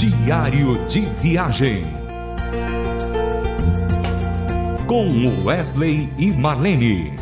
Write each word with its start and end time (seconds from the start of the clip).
Diário 0.00 0.82
de 0.86 1.00
Viagem. 1.20 1.84
Com 4.86 5.44
Wesley 5.44 6.08
e 6.18 6.30
Marlene. 6.30 7.12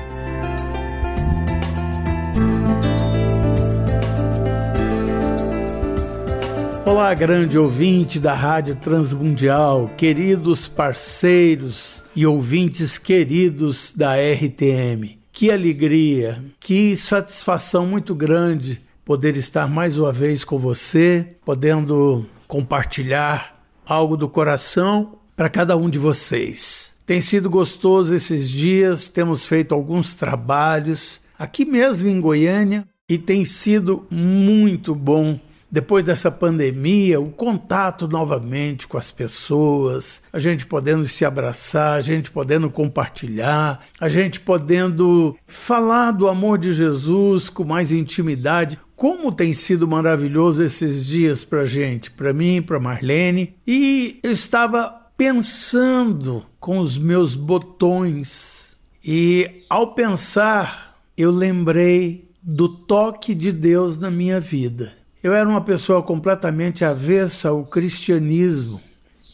Olá, 6.86 7.12
grande 7.14 7.58
ouvinte 7.58 8.20
da 8.20 8.32
Rádio 8.32 8.76
Transmundial, 8.76 9.90
queridos 9.96 10.68
parceiros 10.68 12.04
e 12.14 12.24
ouvintes 12.24 12.96
queridos 12.96 13.92
da 13.92 14.14
RTM. 14.14 15.18
Que 15.32 15.50
alegria, 15.50 16.44
que 16.60 16.96
satisfação 16.96 17.88
muito 17.88 18.14
grande 18.14 18.80
poder 19.04 19.36
estar 19.36 19.66
mais 19.68 19.98
uma 19.98 20.12
vez 20.12 20.44
com 20.44 20.60
você, 20.60 21.34
podendo 21.44 22.24
compartilhar 22.48 23.62
algo 23.86 24.16
do 24.16 24.28
coração 24.28 25.18
para 25.36 25.50
cada 25.50 25.76
um 25.76 25.88
de 25.88 25.98
vocês. 25.98 26.96
Tem 27.06 27.20
sido 27.20 27.48
gostoso 27.48 28.14
esses 28.14 28.50
dias, 28.50 29.08
temos 29.08 29.46
feito 29.46 29.74
alguns 29.74 30.14
trabalhos 30.14 31.20
aqui 31.38 31.64
mesmo 31.64 32.08
em 32.08 32.20
Goiânia 32.20 32.88
e 33.08 33.16
tem 33.16 33.44
sido 33.44 34.06
muito 34.10 34.94
bom 34.94 35.38
depois 35.70 36.04
dessa 36.04 36.30
pandemia, 36.30 37.20
o 37.20 37.30
contato 37.30 38.08
novamente 38.08 38.86
com 38.86 38.96
as 38.96 39.10
pessoas, 39.10 40.22
a 40.32 40.38
gente 40.38 40.66
podendo 40.66 41.06
se 41.06 41.24
abraçar, 41.24 41.98
a 41.98 42.00
gente 42.00 42.30
podendo 42.30 42.70
compartilhar, 42.70 43.84
a 44.00 44.08
gente 44.08 44.40
podendo 44.40 45.36
falar 45.46 46.12
do 46.12 46.26
amor 46.28 46.58
de 46.58 46.72
Jesus 46.72 47.48
com 47.50 47.64
mais 47.64 47.92
intimidade. 47.92 48.78
Como 48.96 49.30
tem 49.30 49.52
sido 49.52 49.86
maravilhoso 49.86 50.62
esses 50.62 51.06
dias 51.06 51.44
para 51.44 51.64
gente, 51.64 52.10
para 52.10 52.32
mim, 52.32 52.62
para 52.62 52.80
Marlene. 52.80 53.54
E 53.66 54.18
eu 54.22 54.32
estava 54.32 55.08
pensando 55.16 56.44
com 56.58 56.78
os 56.78 56.96
meus 56.96 57.34
botões 57.34 58.58
e 59.04 59.64
ao 59.70 59.94
pensar, 59.94 61.00
eu 61.16 61.30
lembrei 61.30 62.28
do 62.42 62.68
toque 62.68 63.34
de 63.34 63.52
Deus 63.52 63.98
na 63.98 64.10
minha 64.10 64.40
vida. 64.40 64.97
Eu 65.22 65.34
era 65.34 65.48
uma 65.48 65.60
pessoa 65.60 66.02
completamente 66.02 66.84
avessa 66.84 67.48
ao 67.48 67.64
cristianismo. 67.64 68.80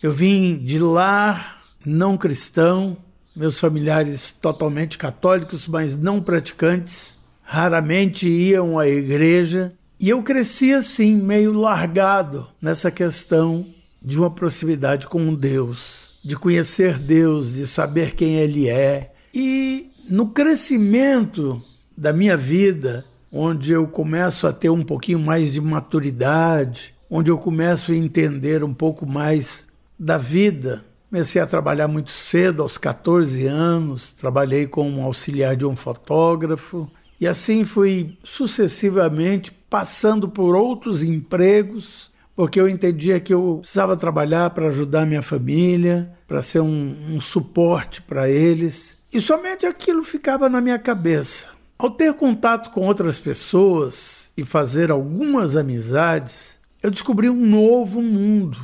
Eu 0.02 0.12
vim 0.12 0.56
de 0.56 0.78
lar 0.78 1.62
não 1.84 2.16
cristão, 2.16 2.96
meus 3.36 3.60
familiares 3.60 4.32
totalmente 4.32 4.96
católicos, 4.96 5.66
mas 5.66 5.96
não 5.96 6.22
praticantes, 6.22 7.18
raramente 7.42 8.26
iam 8.26 8.78
à 8.78 8.88
igreja, 8.88 9.72
e 10.00 10.08
eu 10.08 10.22
cresci 10.22 10.72
assim, 10.72 11.14
meio 11.14 11.52
largado 11.52 12.48
nessa 12.60 12.90
questão 12.90 13.66
de 14.02 14.18
uma 14.18 14.30
proximidade 14.30 15.06
com 15.06 15.34
Deus, 15.34 16.18
de 16.24 16.36
conhecer 16.36 16.98
Deus, 16.98 17.52
de 17.52 17.66
saber 17.66 18.14
quem 18.14 18.36
Ele 18.36 18.68
é. 18.68 19.12
E 19.32 19.90
no 20.08 20.28
crescimento 20.28 21.62
da 21.96 22.12
minha 22.12 22.36
vida, 22.36 23.04
onde 23.36 23.72
eu 23.72 23.88
começo 23.88 24.46
a 24.46 24.52
ter 24.52 24.70
um 24.70 24.84
pouquinho 24.84 25.18
mais 25.18 25.52
de 25.54 25.60
maturidade, 25.60 26.94
onde 27.10 27.32
eu 27.32 27.36
começo 27.36 27.90
a 27.90 27.96
entender 27.96 28.62
um 28.62 28.72
pouco 28.72 29.04
mais 29.04 29.66
da 29.98 30.16
vida. 30.16 30.84
Comecei 31.10 31.42
a 31.42 31.46
trabalhar 31.46 31.88
muito 31.88 32.12
cedo, 32.12 32.62
aos 32.62 32.78
14 32.78 33.44
anos, 33.46 34.12
trabalhei 34.12 34.68
como 34.68 35.02
auxiliar 35.02 35.56
de 35.56 35.66
um 35.66 35.74
fotógrafo 35.74 36.88
e 37.20 37.26
assim 37.26 37.64
fui 37.64 38.16
sucessivamente 38.22 39.50
passando 39.68 40.28
por 40.28 40.54
outros 40.54 41.02
empregos, 41.02 42.12
porque 42.36 42.60
eu 42.60 42.68
entendia 42.68 43.18
que 43.18 43.34
eu 43.34 43.58
precisava 43.60 43.96
trabalhar 43.96 44.50
para 44.50 44.68
ajudar 44.68 45.06
minha 45.06 45.22
família, 45.22 46.12
para 46.28 46.40
ser 46.40 46.60
um, 46.60 46.96
um 47.10 47.20
suporte 47.20 48.00
para 48.00 48.28
eles. 48.28 48.96
E 49.12 49.20
somente 49.20 49.66
aquilo 49.66 50.04
ficava 50.04 50.48
na 50.48 50.60
minha 50.60 50.78
cabeça. 50.78 51.53
Ao 51.76 51.90
ter 51.90 52.14
contato 52.14 52.70
com 52.70 52.86
outras 52.86 53.18
pessoas 53.18 54.30
e 54.36 54.44
fazer 54.44 54.90
algumas 54.90 55.56
amizades, 55.56 56.56
eu 56.82 56.90
descobri 56.90 57.28
um 57.28 57.46
novo 57.46 58.00
mundo, 58.00 58.58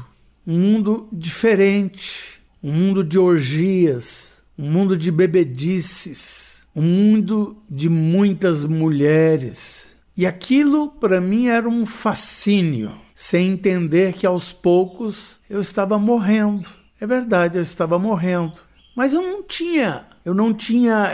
um 0.46 0.58
mundo 0.58 1.08
diferente, 1.12 2.40
um 2.62 2.72
mundo 2.72 3.02
de 3.02 3.18
orgias, 3.18 4.40
um 4.56 4.70
mundo 4.70 4.96
de 4.96 5.10
bebedices, 5.10 6.66
um 6.74 6.82
mundo 6.82 7.56
de 7.68 7.88
muitas 7.88 8.64
mulheres. 8.64 9.90
E 10.16 10.24
aquilo 10.24 10.88
para 10.88 11.20
mim 11.20 11.48
era 11.48 11.68
um 11.68 11.84
fascínio, 11.84 12.92
sem 13.14 13.48
entender 13.48 14.12
que 14.12 14.26
aos 14.26 14.52
poucos 14.52 15.40
eu 15.48 15.60
estava 15.60 15.98
morrendo. 15.98 16.68
É 17.00 17.06
verdade, 17.06 17.58
eu 17.58 17.62
estava 17.62 17.98
morrendo. 17.98 18.60
Mas 18.94 19.12
eu 19.12 19.22
não 19.22 19.42
tinha 19.42 20.06
eu 20.30 20.34
não 20.34 20.54
tinha 20.54 21.10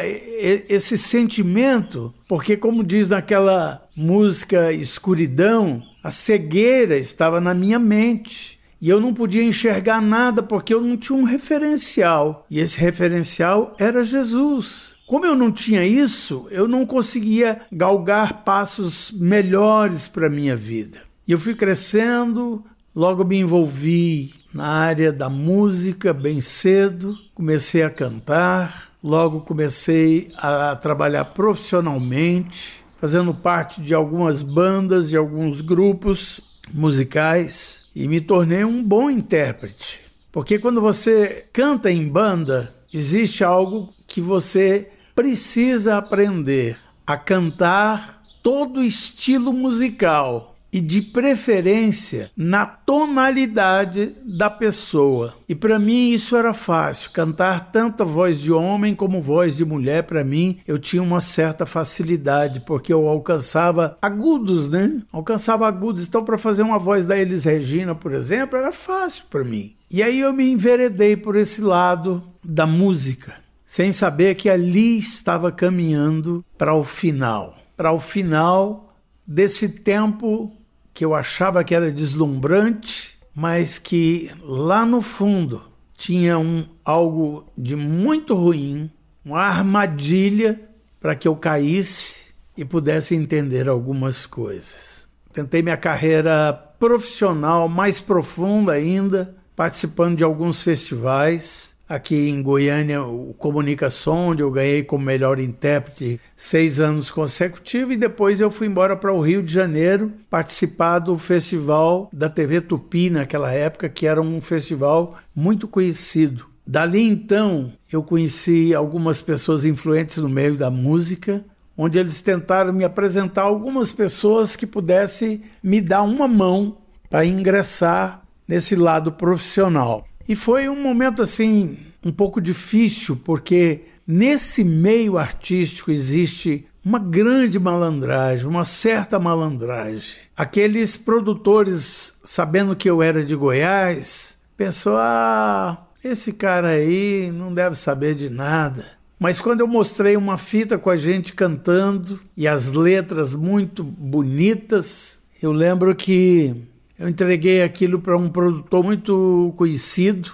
esse 0.69 0.99
sentimento, 0.99 2.12
porque, 2.28 2.54
como 2.54 2.84
diz 2.84 3.09
naquela 3.09 3.82
música 3.97 4.75
Escuridão, 4.75 5.82
a 6.04 6.10
cegueira 6.10 6.99
estava 6.99 7.41
na 7.41 7.54
minha 7.54 7.78
mente. 7.78 8.60
E 8.78 8.91
eu 8.91 9.00
não 9.00 9.15
podia 9.15 9.43
enxergar 9.43 10.03
nada 10.03 10.43
porque 10.43 10.75
eu 10.75 10.82
não 10.82 10.99
tinha 10.99 11.19
um 11.19 11.25
referencial. 11.25 12.47
E 12.50 12.60
esse 12.60 12.78
referencial 12.78 13.75
era 13.78 14.04
Jesus. 14.04 14.91
Como 15.06 15.25
eu 15.25 15.34
não 15.34 15.50
tinha 15.50 15.83
isso, 15.83 16.47
eu 16.50 16.69
não 16.69 16.84
conseguia 16.84 17.62
galgar 17.72 18.44
passos 18.44 19.10
melhores 19.12 20.06
para 20.06 20.27
a 20.27 20.31
minha 20.31 20.54
vida. 20.54 20.98
E 21.27 21.33
eu 21.33 21.38
fui 21.38 21.54
crescendo, 21.54 22.62
logo 22.94 23.25
me 23.25 23.38
envolvi 23.38 24.34
na 24.53 24.66
área 24.66 25.10
da 25.10 25.31
música 25.31 26.12
bem 26.12 26.43
cedo, 26.43 27.16
comecei 27.34 27.83
a 27.83 27.91
cantar, 27.91 28.91
Logo 29.06 29.43
comecei 29.43 30.33
a 30.37 30.75
trabalhar 30.75 31.27
profissionalmente, 31.27 32.83
fazendo 33.00 33.33
parte 33.33 33.81
de 33.81 33.94
algumas 33.94 34.43
bandas, 34.43 35.09
de 35.09 35.17
alguns 35.17 35.61
grupos 35.61 36.41
musicais 36.75 37.89
e 37.95 38.09
me 38.09 38.21
tornei 38.21 38.65
um 38.65 38.83
bom 38.83 39.09
intérprete. 39.09 40.00
Porque 40.33 40.59
quando 40.59 40.81
você 40.81 41.47
canta 41.53 41.89
em 41.89 42.09
banda, 42.09 42.75
existe 42.93 43.45
algo 43.45 43.95
que 44.09 44.21
você 44.21 44.91
precisa 45.15 45.99
aprender 45.99 46.77
a 47.06 47.16
cantar 47.16 48.21
todo 48.43 48.83
estilo 48.83 49.53
musical 49.53 50.56
e 50.77 50.81
de 50.83 51.01
preferência 51.01 52.31
na 52.37 52.67
tonalidade 52.67 54.15
da 54.23 54.51
pessoa. 54.51 55.35
E 55.49 55.55
para 55.55 55.79
mim 55.79 56.11
isso 56.11 56.37
era 56.37 56.53
fácil, 56.53 57.13
cantar 57.13 57.73
tanto 57.73 58.03
a 58.03 58.07
voz 58.07 58.39
de 58.39 58.53
homem 58.53 58.95
como 58.95 59.23
voz 59.23 59.57
de 59.57 59.65
mulher, 59.65 60.03
para 60.03 60.23
mim 60.23 60.59
eu 60.69 60.79
tinha 60.79 61.03
uma 61.03 61.23
certa 61.23 61.65
facilidade, 61.65 62.61
porque 62.61 62.93
eu 62.93 63.09
alcançava 63.09 63.97
agudos, 64.03 64.69
né? 64.69 65.01
Alcançava 65.11 65.67
agudos. 65.67 66.07
Então 66.07 66.23
para 66.23 66.37
fazer 66.37 66.61
uma 66.61 66.79
voz 66.79 67.07
da 67.07 67.17
Elis 67.17 67.45
Regina, 67.45 67.95
por 67.95 68.13
exemplo, 68.13 68.59
era 68.59 68.71
fácil 68.71 69.25
para 69.31 69.43
mim. 69.43 69.75
E 69.91 70.03
aí 70.03 70.21
eu 70.21 70.31
me 70.35 70.47
enveredei 70.47 71.17
por 71.17 71.37
esse 71.37 71.63
lado 71.63 72.23
da 72.45 72.67
música, 72.67 73.37
sem 73.65 73.93
saber 73.93 74.35
que 74.35 74.51
ali 74.51 74.99
estava 74.99 75.51
caminhando 75.51 76.45
para 76.59 76.75
o 76.75 76.85
final, 76.85 77.57
para 77.75 77.93
o 77.93 77.99
final 77.99 78.95
desse 79.27 79.71
tempo 79.71 80.53
que 80.97 81.05
eu 81.05 81.15
achava 81.15 81.62
que 81.62 81.75
era 81.75 81.93
deslumbrante, 81.93 83.19
mas 83.34 83.79
que 83.79 84.33
lá 84.43 84.87
no 84.87 85.03
fundo 85.03 85.71
tinha 85.95 86.39
um 86.39 86.67
algo 86.83 87.53
de 87.57 87.77
muito 87.77 88.34
ruim, 88.34 88.91
uma 89.23 89.43
armadilha 89.43 90.59
para 90.99 91.15
que 91.15 91.29
eu 91.29 91.37
caísse 91.37 92.34
e 92.57 92.65
pudesse 92.65 93.15
entender 93.15 93.69
algumas 93.69 94.25
coisas. 94.25 95.07
Tentei 95.34 95.61
minha 95.61 95.77
carreira 95.77 96.55
profissional 96.79 97.69
mais 97.69 98.01
profunda 98.01 98.73
ainda, 98.73 99.37
participando 99.54 100.16
de 100.16 100.25
alguns 100.25 100.63
festivais, 100.63 101.76
aqui 101.88 102.28
em 102.28 102.42
Goiânia, 102.42 103.03
o 103.03 103.34
Comunicação, 103.38 104.28
onde 104.28 104.42
eu 104.42 104.50
ganhei 104.50 104.83
como 104.83 105.04
melhor 105.04 105.38
intérprete 105.38 106.21
seis 106.36 106.80
anos 106.80 107.10
consecutivos, 107.10 107.94
e 107.94 107.98
depois 107.98 108.41
eu 108.41 108.50
fui 108.50 108.66
embora 108.66 108.97
para 108.97 109.12
o 109.12 109.21
Rio 109.21 109.42
de 109.42 109.53
Janeiro 109.53 110.12
participar 110.28 110.98
do 110.98 111.16
festival 111.16 112.10
da 112.12 112.28
TV 112.28 112.60
Tupi 112.60 113.10
naquela 113.10 113.53
época, 113.53 113.88
que 113.88 114.06
era 114.06 114.21
um 114.21 114.41
festival 114.41 115.16
muito 115.34 115.68
conhecido. 115.68 116.47
Dali 116.66 117.00
então 117.00 117.72
eu 117.92 118.03
conheci 118.03 118.74
algumas 118.74 119.22
pessoas 119.22 119.65
influentes 119.65 120.16
no 120.16 120.28
meio 120.28 120.56
da 120.56 120.68
música, 120.68 121.44
onde 121.77 121.98
eles 121.98 122.21
tentaram 122.21 122.72
me 122.72 122.84
apresentar 122.84 123.42
algumas 123.42 123.92
pessoas 123.92 124.56
que 124.56 124.66
pudessem 124.66 125.42
me 125.62 125.80
dar 125.80 126.03
uma 126.03 126.27
mão 126.27 126.78
para 127.09 127.24
ingressar 127.24 128.22
nesse 128.48 128.74
lado 128.74 129.12
profissional. 129.12 130.04
E 130.28 130.34
foi 130.34 130.69
um 130.69 130.83
momento 130.83 131.23
assim 131.23 131.78
um 132.05 132.13
pouco 132.13 132.41
difícil, 132.41 133.17
porque 133.17 133.83
nesse 134.07 134.63
meio 134.65 135.19
artístico 135.19 135.91
existe 135.91 136.67
uma 136.84 136.99
grande 137.01 137.59
malandragem, 137.59 138.47
uma 138.47 138.65
certa 138.65 139.19
malandragem. 139.19 140.17
Aqueles 140.37 140.97
produtores, 140.97 142.17
sabendo 142.25 142.77
que 142.77 142.89
eu 142.89 143.03
era 143.03 143.25
de 143.25 143.34
Goiás, 143.34 144.37
pensou: 144.57 144.97
ah, 144.97 145.84
esse 146.03 146.33
cara 146.33 146.69
aí 146.69 147.33
não 147.33 147.53
deve 147.53 147.75
saber 147.75 148.15
de 148.15 148.31
nada. 148.31 148.97
Mas 149.19 149.41
quando 149.41 149.61
eu 149.61 149.67
mostrei 149.67 150.17
uma 150.17 150.39
fita 150.39 150.79
com 150.79 150.91
a 150.91 150.97
gente 150.97 151.33
cantando 151.33 152.21
e 152.37 152.47
as 152.47 152.72
letras 152.72 153.34
muito 153.34 153.83
bonitas, 153.83 155.21
eu 155.43 155.53
lembro 155.53 155.95
que 155.95 156.55
eu 156.98 157.09
entreguei 157.09 157.63
aquilo 157.63 158.01
para 158.01 158.16
um 158.16 158.28
produtor 158.28 158.83
muito 158.83 159.53
conhecido, 159.57 160.31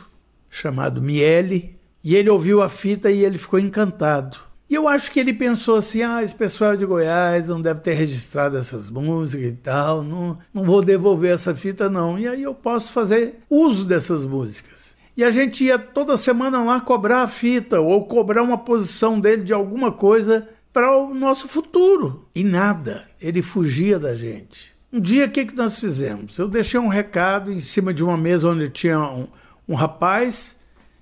chamado 0.49 1.03
Miele, 1.03 1.77
e 2.05 2.15
ele 2.15 2.31
ouviu 2.31 2.63
a 2.63 2.69
fita 2.69 3.11
e 3.11 3.25
ele 3.25 3.39
ficou 3.39 3.59
encantado. 3.59 4.39
E 4.69 4.75
eu 4.75 4.89
acho 4.89 5.13
que 5.13 5.21
ele 5.21 5.35
pensou 5.35 5.77
assim: 5.77 6.03
ah, 6.03 6.23
esse 6.23 6.35
pessoal 6.35 6.77
de 6.77 6.87
Goiás 6.87 7.49
não 7.49 7.61
deve 7.61 7.81
ter 7.81 7.93
registrado 7.93 8.57
essas 8.57 8.89
músicas 8.89 9.53
e 9.53 9.57
tal, 9.57 10.03
não, 10.03 10.39
não 10.53 10.65
vou 10.65 10.83
devolver 10.83 11.35
essa 11.35 11.55
fita, 11.55 11.91
não. 11.91 12.19
E 12.19 12.27
aí 12.27 12.43
eu 12.43 12.55
posso 12.55 12.93
fazer 12.93 13.41
uso 13.51 13.85
dessas 13.85 14.25
músicas. 14.25 14.97
E 15.15 15.23
a 15.23 15.31
gente 15.31 15.65
ia 15.65 15.79
toda 15.79 16.17
semana 16.17 16.65
lá 16.65 16.81
cobrar 16.81 17.23
a 17.23 17.29
fita 17.29 17.81
ou 17.81 18.07
cobrar 18.07 18.43
uma 18.43 18.57
posição 18.57 19.21
dele 19.21 19.43
de 19.43 19.53
alguma 19.53 19.93
coisa 19.93 20.49
para 20.73 20.97
o 20.97 21.13
nosso 21.13 21.47
futuro. 21.49 22.27
E 22.35 22.43
nada, 22.43 23.05
ele 23.21 23.43
fugia 23.43 23.99
da 23.99 24.15
gente. 24.15 24.73
Um 24.93 25.01
dia, 25.01 25.25
o 25.25 25.31
que, 25.31 25.47
que 25.47 25.57
nós 25.57 25.81
fizemos? 25.81 26.37
Eu 26.37 26.47
deixei 26.47 26.79
um 26.79 26.89
recado 26.89 27.51
em 27.51 27.61
cima 27.61 27.95
de 27.95 28.05
uma 28.05 28.15
mesa 28.15 28.51
onde 28.51 28.69
tinha 28.69 29.01
um, 29.01 29.27
um 29.67 29.75
rapaz 29.75 30.55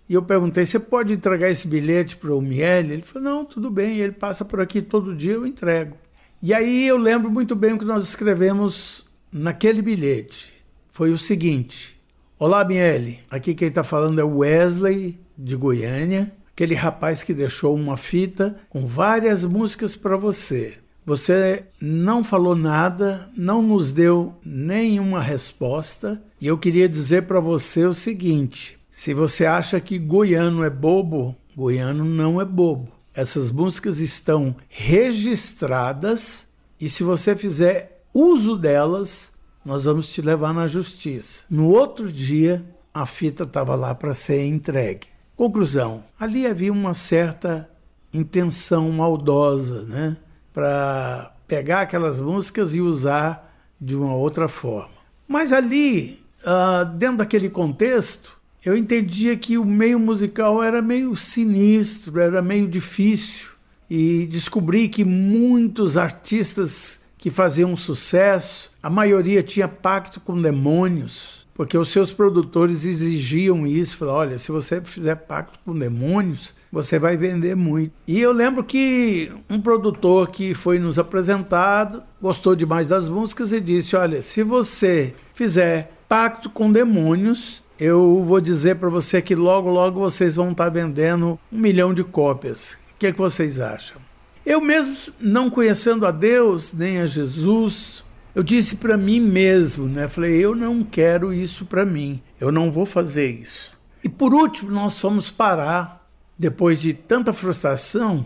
e 0.08 0.14
eu 0.14 0.22
perguntei: 0.22 0.64
você 0.64 0.78
pode 0.78 1.12
entregar 1.12 1.50
esse 1.50 1.66
bilhete 1.66 2.16
para 2.16 2.32
o 2.32 2.40
Miele? 2.40 2.92
Ele 2.92 3.02
falou: 3.02 3.28
não, 3.28 3.44
tudo 3.44 3.68
bem, 3.68 3.98
ele 3.98 4.12
passa 4.12 4.44
por 4.44 4.60
aqui 4.60 4.80
todo 4.80 5.16
dia, 5.16 5.32
eu 5.32 5.44
entrego. 5.44 5.96
E 6.40 6.54
aí 6.54 6.86
eu 6.86 6.96
lembro 6.96 7.28
muito 7.28 7.56
bem 7.56 7.72
o 7.72 7.78
que 7.78 7.84
nós 7.84 8.04
escrevemos 8.04 9.04
naquele 9.32 9.82
bilhete. 9.82 10.52
Foi 10.92 11.10
o 11.10 11.18
seguinte: 11.18 12.00
Olá, 12.38 12.64
Miele. 12.64 13.18
Aqui 13.28 13.56
quem 13.56 13.66
está 13.66 13.82
falando 13.82 14.20
é 14.20 14.24
Wesley, 14.24 15.18
de 15.36 15.56
Goiânia, 15.56 16.32
aquele 16.52 16.76
rapaz 16.76 17.24
que 17.24 17.34
deixou 17.34 17.74
uma 17.74 17.96
fita 17.96 18.56
com 18.68 18.86
várias 18.86 19.44
músicas 19.44 19.96
para 19.96 20.16
você. 20.16 20.79
Você 21.10 21.64
não 21.80 22.22
falou 22.22 22.54
nada, 22.54 23.28
não 23.36 23.60
nos 23.60 23.90
deu 23.90 24.32
nenhuma 24.46 25.20
resposta, 25.20 26.22
e 26.40 26.46
eu 26.46 26.56
queria 26.56 26.88
dizer 26.88 27.26
para 27.26 27.40
você 27.40 27.84
o 27.84 27.92
seguinte: 27.92 28.78
se 28.88 29.12
você 29.12 29.44
acha 29.44 29.80
que 29.80 29.98
goiano 29.98 30.62
é 30.62 30.70
bobo, 30.70 31.34
goiano 31.56 32.04
não 32.04 32.40
é 32.40 32.44
bobo. 32.44 32.92
Essas 33.12 33.50
músicas 33.50 33.98
estão 33.98 34.54
registradas 34.68 36.48
e 36.80 36.88
se 36.88 37.02
você 37.02 37.34
fizer 37.34 38.04
uso 38.14 38.56
delas, 38.56 39.32
nós 39.64 39.86
vamos 39.86 40.10
te 40.10 40.22
levar 40.22 40.54
na 40.54 40.68
justiça. 40.68 41.42
No 41.50 41.70
outro 41.70 42.12
dia, 42.12 42.64
a 42.94 43.04
fita 43.04 43.42
estava 43.42 43.74
lá 43.74 43.96
para 43.96 44.14
ser 44.14 44.46
entregue. 44.46 45.08
Conclusão: 45.34 46.04
ali 46.20 46.46
havia 46.46 46.72
uma 46.72 46.94
certa 46.94 47.68
intenção 48.14 48.88
maldosa, 48.92 49.82
né, 49.82 50.16
para 50.52 51.32
pegar 51.46 51.82
aquelas 51.82 52.20
músicas 52.20 52.74
e 52.74 52.80
usar 52.80 53.52
de 53.80 53.96
uma 53.96 54.14
outra 54.14 54.48
forma. 54.48 54.90
Mas 55.26 55.52
ali, 55.52 56.20
uh, 56.42 56.84
dentro 56.96 57.18
daquele 57.18 57.48
contexto, 57.48 58.38
eu 58.64 58.76
entendia 58.76 59.36
que 59.36 59.56
o 59.56 59.64
meio 59.64 59.98
musical 59.98 60.62
era 60.62 60.82
meio 60.82 61.16
sinistro, 61.16 62.20
era 62.20 62.42
meio 62.42 62.68
difícil, 62.68 63.48
e 63.88 64.26
descobri 64.26 64.88
que 64.88 65.04
muitos 65.04 65.96
artistas 65.96 67.00
que 67.18 67.30
faziam 67.30 67.76
sucesso, 67.76 68.70
a 68.82 68.88
maioria 68.88 69.42
tinha 69.42 69.68
pacto 69.68 70.20
com 70.20 70.40
demônios, 70.40 71.46
porque 71.54 71.76
os 71.76 71.90
seus 71.90 72.12
produtores 72.12 72.84
exigiam 72.84 73.66
isso, 73.66 73.96
falaram, 73.96 74.18
olha, 74.18 74.38
se 74.38 74.52
você 74.52 74.80
fizer 74.80 75.16
pacto 75.16 75.58
com 75.64 75.78
demônios, 75.78 76.54
você 76.72 76.98
vai 76.98 77.16
vender 77.16 77.54
muito. 77.56 77.92
E 78.06 78.20
eu 78.20 78.32
lembro 78.32 78.62
que 78.62 79.30
um 79.48 79.60
produtor 79.60 80.28
que 80.30 80.54
foi 80.54 80.78
nos 80.78 80.98
apresentado 80.98 82.02
gostou 82.20 82.54
demais 82.54 82.88
das 82.88 83.08
músicas 83.08 83.52
e 83.52 83.60
disse, 83.60 83.96
olha, 83.96 84.22
se 84.22 84.42
você 84.42 85.14
fizer 85.34 85.92
pacto 86.08 86.48
com 86.50 86.70
demônios, 86.70 87.62
eu 87.78 88.22
vou 88.26 88.40
dizer 88.40 88.76
para 88.76 88.88
você 88.88 89.22
que 89.22 89.34
logo, 89.34 89.70
logo 89.70 90.00
vocês 90.00 90.36
vão 90.36 90.50
estar 90.50 90.64
tá 90.64 90.70
vendendo 90.70 91.38
um 91.50 91.58
milhão 91.58 91.94
de 91.94 92.04
cópias. 92.04 92.72
O 92.94 92.98
que, 92.98 93.06
é 93.06 93.12
que 93.12 93.18
vocês 93.18 93.58
acham? 93.58 93.96
Eu 94.44 94.60
mesmo, 94.60 95.14
não 95.20 95.50
conhecendo 95.50 96.06
a 96.06 96.10
Deus 96.10 96.72
nem 96.72 97.00
a 97.00 97.06
Jesus, 97.06 98.04
eu 98.34 98.42
disse 98.42 98.76
para 98.76 98.96
mim 98.96 99.20
mesmo, 99.20 99.86
né? 99.86 100.08
Falei, 100.08 100.34
eu 100.38 100.54
não 100.54 100.84
quero 100.84 101.32
isso 101.32 101.64
para 101.64 101.84
mim. 101.84 102.22
Eu 102.40 102.52
não 102.52 102.70
vou 102.70 102.86
fazer 102.86 103.30
isso. 103.30 103.72
E 104.04 104.08
por 104.08 104.32
último, 104.32 104.70
nós 104.70 104.98
fomos 104.98 105.28
parar, 105.30 105.99
depois 106.40 106.80
de 106.80 106.94
tanta 106.94 107.34
frustração, 107.34 108.24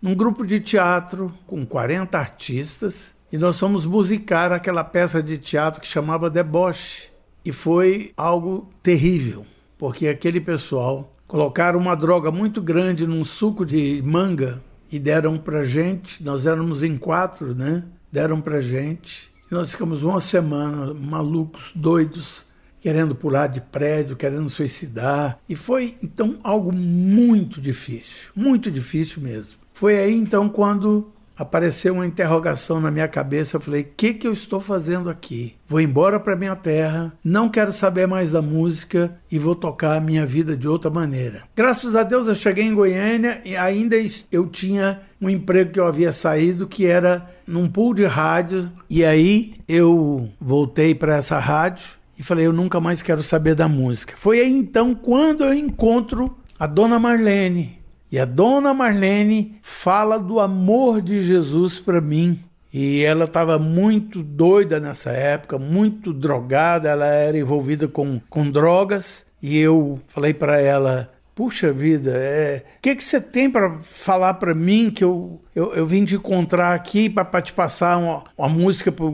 num 0.00 0.14
grupo 0.14 0.46
de 0.46 0.60
teatro 0.60 1.34
com 1.44 1.66
40 1.66 2.16
artistas, 2.16 3.16
e 3.32 3.36
nós 3.36 3.58
fomos 3.58 3.84
musicar 3.84 4.52
aquela 4.52 4.84
peça 4.84 5.20
de 5.20 5.36
teatro 5.36 5.80
que 5.80 5.88
chamava 5.88 6.30
Deboche. 6.30 7.10
E 7.44 7.50
foi 7.50 8.12
algo 8.16 8.70
terrível, 8.80 9.44
porque 9.76 10.06
aquele 10.06 10.40
pessoal 10.40 11.12
colocaram 11.26 11.80
uma 11.80 11.96
droga 11.96 12.30
muito 12.30 12.62
grande 12.62 13.08
num 13.08 13.24
suco 13.24 13.66
de 13.66 14.00
manga 14.06 14.62
e 14.88 15.00
deram 15.00 15.36
para 15.36 15.64
gente. 15.64 16.22
Nós 16.22 16.46
éramos 16.46 16.84
em 16.84 16.96
quatro, 16.96 17.56
né? 17.56 17.82
Deram 18.12 18.40
para 18.40 18.60
gente. 18.60 19.32
Nós 19.50 19.72
ficamos 19.72 20.04
uma 20.04 20.20
semana 20.20 20.94
malucos, 20.94 21.72
doidos, 21.74 22.46
querendo 22.88 23.14
pular 23.14 23.48
de 23.48 23.60
prédio, 23.60 24.16
querendo 24.16 24.48
suicidar. 24.48 25.38
E 25.46 25.54
foi 25.54 25.98
então 26.02 26.38
algo 26.42 26.72
muito 26.72 27.60
difícil, 27.60 28.30
muito 28.34 28.70
difícil 28.70 29.20
mesmo. 29.20 29.58
Foi 29.74 29.98
aí 29.98 30.14
então 30.14 30.48
quando 30.48 31.12
apareceu 31.36 31.92
uma 31.92 32.06
interrogação 32.06 32.80
na 32.80 32.90
minha 32.90 33.06
cabeça. 33.06 33.58
Eu 33.58 33.60
falei: 33.60 33.82
o 33.82 33.88
que, 33.94 34.14
que 34.14 34.26
eu 34.26 34.32
estou 34.32 34.58
fazendo 34.58 35.10
aqui? 35.10 35.54
Vou 35.68 35.82
embora 35.82 36.18
para 36.18 36.34
minha 36.34 36.56
terra, 36.56 37.12
não 37.22 37.50
quero 37.50 37.74
saber 37.74 38.08
mais 38.08 38.30
da 38.30 38.40
música 38.40 39.14
e 39.30 39.38
vou 39.38 39.54
tocar 39.54 39.98
a 39.98 40.00
minha 40.00 40.24
vida 40.24 40.56
de 40.56 40.66
outra 40.66 40.90
maneira. 40.90 41.42
Graças 41.54 41.94
a 41.94 42.02
Deus 42.02 42.26
eu 42.26 42.34
cheguei 42.34 42.64
em 42.64 42.74
Goiânia 42.74 43.42
e 43.44 43.54
ainda 43.54 43.96
eu 44.32 44.46
tinha 44.46 45.02
um 45.20 45.28
emprego 45.28 45.72
que 45.72 45.80
eu 45.80 45.86
havia 45.86 46.10
saído 46.10 46.66
que 46.66 46.86
era 46.86 47.28
num 47.46 47.68
pool 47.68 47.92
de 47.92 48.06
rádio 48.06 48.72
e 48.88 49.04
aí 49.04 49.56
eu 49.68 50.30
voltei 50.40 50.94
para 50.94 51.16
essa 51.16 51.38
rádio 51.38 51.97
e 52.18 52.22
falei 52.22 52.46
eu 52.46 52.52
nunca 52.52 52.80
mais 52.80 53.02
quero 53.02 53.22
saber 53.22 53.54
da 53.54 53.68
música. 53.68 54.14
Foi 54.16 54.40
aí 54.40 54.52
então 54.52 54.94
quando 54.94 55.44
eu 55.44 55.54
encontro 55.54 56.36
a 56.58 56.66
dona 56.66 56.98
Marlene 56.98 57.78
e 58.10 58.18
a 58.18 58.24
dona 58.24 58.74
Marlene 58.74 59.56
fala 59.62 60.18
do 60.18 60.40
amor 60.40 61.00
de 61.00 61.20
Jesus 61.22 61.78
para 61.78 62.00
mim. 62.00 62.40
E 62.72 63.02
ela 63.02 63.24
estava 63.24 63.58
muito 63.58 64.22
doida 64.22 64.78
nessa 64.78 65.10
época, 65.10 65.58
muito 65.58 66.12
drogada, 66.12 66.90
ela 66.90 67.06
era 67.06 67.38
envolvida 67.38 67.88
com, 67.88 68.20
com 68.28 68.50
drogas. 68.50 69.26
E 69.42 69.56
eu 69.58 70.00
falei 70.08 70.34
para 70.34 70.60
ela: 70.60 71.10
Puxa 71.34 71.72
vida, 71.72 72.10
o 72.10 72.14
é, 72.16 72.64
que, 72.82 72.96
que 72.96 73.04
você 73.04 73.20
tem 73.20 73.48
para 73.50 73.78
falar 73.82 74.34
para 74.34 74.54
mim 74.54 74.90
que 74.90 75.04
eu, 75.04 75.40
eu, 75.54 75.72
eu, 75.72 75.86
vim 75.86 76.04
te 76.04 76.16
encontrar 76.16 76.74
aqui 76.74 77.08
para 77.08 77.40
te 77.40 77.52
passar 77.52 77.96
uma, 77.96 78.24
uma 78.36 78.48
música 78.48 78.90
para 78.90 79.04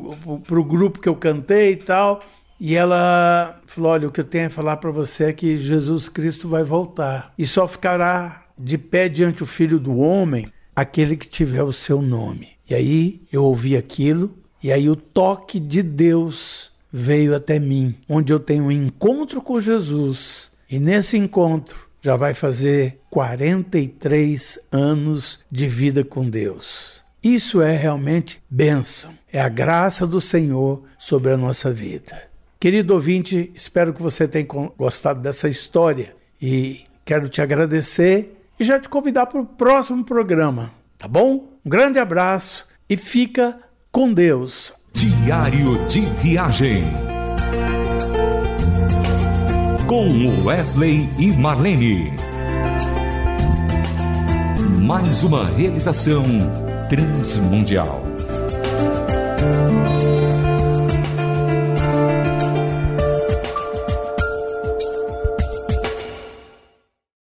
o 0.58 0.64
grupo 0.64 1.00
que 1.00 1.08
eu 1.08 1.14
cantei 1.14 1.72
e 1.72 1.76
tal? 1.76 2.22
E 2.60 2.74
ela 2.74 3.60
falou: 3.66 3.92
Olha, 3.92 4.08
o 4.08 4.10
que 4.12 4.20
eu 4.20 4.24
tenho 4.24 4.46
a 4.46 4.50
falar 4.50 4.76
para 4.76 4.90
você 4.90 5.24
é 5.24 5.32
que 5.32 5.58
Jesus 5.58 6.08
Cristo 6.08 6.48
vai 6.48 6.62
voltar 6.62 7.32
e 7.36 7.46
só 7.46 7.66
ficará 7.66 8.44
de 8.58 8.78
pé 8.78 9.08
diante 9.08 9.42
o 9.42 9.46
filho 9.46 9.78
do 9.78 9.96
homem 9.96 10.50
aquele 10.74 11.16
que 11.16 11.28
tiver 11.28 11.62
o 11.62 11.72
seu 11.72 12.00
nome. 12.00 12.50
E 12.68 12.74
aí 12.74 13.22
eu 13.32 13.44
ouvi 13.44 13.76
aquilo, 13.76 14.34
e 14.62 14.72
aí 14.72 14.88
o 14.88 14.96
toque 14.96 15.60
de 15.60 15.82
Deus 15.82 16.72
veio 16.92 17.34
até 17.34 17.58
mim, 17.58 17.94
onde 18.08 18.32
eu 18.32 18.40
tenho 18.40 18.64
um 18.64 18.72
encontro 18.72 19.42
com 19.42 19.60
Jesus. 19.60 20.50
E 20.70 20.78
nesse 20.78 21.16
encontro 21.16 21.84
já 22.00 22.16
vai 22.16 22.34
fazer 22.34 23.00
43 23.10 24.58
anos 24.70 25.40
de 25.50 25.68
vida 25.68 26.04
com 26.04 26.28
Deus. 26.28 27.02
Isso 27.22 27.62
é 27.62 27.74
realmente 27.74 28.42
bênção, 28.50 29.14
é 29.32 29.40
a 29.40 29.48
graça 29.48 30.06
do 30.06 30.20
Senhor 30.20 30.82
sobre 30.98 31.32
a 31.32 31.36
nossa 31.36 31.72
vida. 31.72 32.33
Querido 32.64 32.94
ouvinte, 32.94 33.52
espero 33.54 33.92
que 33.92 34.00
você 34.00 34.26
tenha 34.26 34.46
gostado 34.78 35.20
dessa 35.20 35.46
história 35.46 36.16
e 36.40 36.80
quero 37.04 37.28
te 37.28 37.42
agradecer 37.42 38.40
e 38.58 38.64
já 38.64 38.80
te 38.80 38.88
convidar 38.88 39.26
para 39.26 39.38
o 39.38 39.44
próximo 39.44 40.02
programa, 40.02 40.72
tá 40.96 41.06
bom? 41.06 41.46
Um 41.62 41.68
grande 41.68 41.98
abraço 41.98 42.66
e 42.88 42.96
fica 42.96 43.58
com 43.92 44.10
Deus. 44.14 44.72
Diário 44.94 45.86
de 45.88 46.00
Viagem. 46.22 46.84
Com 49.86 50.42
Wesley 50.46 51.06
e 51.18 51.32
Marlene. 51.32 52.14
Mais 54.80 55.22
uma 55.22 55.50
realização 55.50 56.24
Transmundial. 56.88 58.02